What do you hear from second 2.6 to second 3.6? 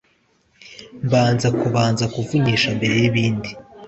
mbere yi bindi